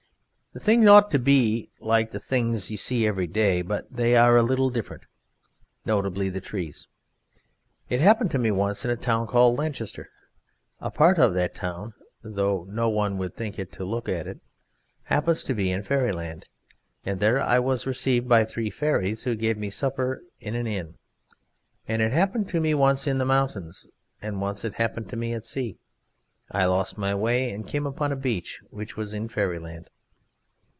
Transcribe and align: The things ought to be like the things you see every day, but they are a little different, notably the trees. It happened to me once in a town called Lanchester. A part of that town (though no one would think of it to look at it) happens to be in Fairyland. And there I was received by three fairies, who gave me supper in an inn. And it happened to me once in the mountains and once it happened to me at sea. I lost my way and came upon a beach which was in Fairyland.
The 0.53 0.59
things 0.59 0.85
ought 0.85 1.09
to 1.11 1.17
be 1.17 1.69
like 1.79 2.11
the 2.11 2.19
things 2.19 2.69
you 2.69 2.75
see 2.75 3.07
every 3.07 3.25
day, 3.25 3.61
but 3.61 3.87
they 3.89 4.17
are 4.17 4.35
a 4.35 4.43
little 4.43 4.69
different, 4.69 5.05
notably 5.85 6.27
the 6.29 6.41
trees. 6.41 6.87
It 7.87 8.01
happened 8.01 8.31
to 8.31 8.37
me 8.37 8.51
once 8.51 8.83
in 8.83 8.91
a 8.91 8.97
town 8.97 9.27
called 9.27 9.57
Lanchester. 9.57 10.09
A 10.81 10.91
part 10.91 11.17
of 11.17 11.33
that 11.35 11.55
town 11.55 11.93
(though 12.21 12.65
no 12.67 12.89
one 12.89 13.17
would 13.17 13.33
think 13.33 13.55
of 13.55 13.59
it 13.61 13.71
to 13.71 13.85
look 13.85 14.09
at 14.09 14.27
it) 14.27 14.41
happens 15.03 15.41
to 15.45 15.53
be 15.53 15.71
in 15.71 15.83
Fairyland. 15.83 16.49
And 17.05 17.21
there 17.21 17.39
I 17.39 17.57
was 17.59 17.87
received 17.87 18.27
by 18.27 18.43
three 18.43 18.69
fairies, 18.69 19.23
who 19.23 19.35
gave 19.35 19.57
me 19.57 19.69
supper 19.69 20.21
in 20.41 20.53
an 20.55 20.67
inn. 20.67 20.95
And 21.87 22.01
it 22.01 22.11
happened 22.11 22.49
to 22.49 22.59
me 22.59 22.73
once 22.73 23.07
in 23.07 23.19
the 23.19 23.25
mountains 23.25 23.87
and 24.21 24.41
once 24.41 24.65
it 24.65 24.73
happened 24.73 25.07
to 25.11 25.15
me 25.15 25.31
at 25.31 25.45
sea. 25.45 25.77
I 26.51 26.65
lost 26.65 26.97
my 26.97 27.15
way 27.15 27.51
and 27.53 27.65
came 27.65 27.85
upon 27.85 28.11
a 28.11 28.17
beach 28.17 28.61
which 28.69 28.97
was 28.97 29.13
in 29.13 29.29
Fairyland. 29.29 29.89